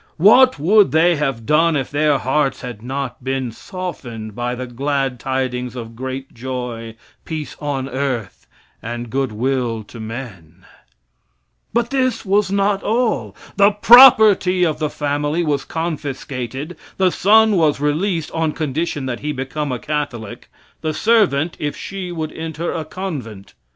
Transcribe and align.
What 0.17 0.57
would 0.57 0.91
they 0.93 1.15
have 1.17 1.45
done 1.45 1.75
if 1.77 1.91
their 1.91 2.17
hearts 2.17 2.61
had 2.61 2.81
not 2.81 3.23
been 3.23 3.51
softened 3.51 4.33
by 4.33 4.55
the 4.55 4.65
glad 4.65 5.19
tidings 5.19 5.75
of 5.75 5.95
great 5.95 6.33
joy, 6.33 6.95
peace 7.23 7.55
on 7.61 7.87
earth 7.87 8.47
and 8.81 9.11
good 9.11 9.31
will 9.31 9.83
to 9.83 9.99
men? 9.99 10.65
But 11.71 11.91
this 11.91 12.25
was 12.25 12.49
not 12.49 12.81
all. 12.81 13.35
The 13.57 13.69
property 13.73 14.65
of 14.65 14.79
the 14.79 14.89
family 14.89 15.43
was 15.43 15.65
confiscated; 15.65 16.75
the 16.97 17.11
son 17.11 17.55
was 17.55 17.79
released 17.79 18.31
on 18.31 18.53
condition 18.53 19.05
that 19.05 19.19
he 19.19 19.31
become 19.31 19.71
a 19.71 19.77
Catholic; 19.77 20.49
the 20.81 20.95
servant 20.95 21.55
if 21.59 21.77
she 21.77 22.11
would 22.11 22.31
enter 22.31 22.71
a 22.73 22.85
convent. 22.85 23.53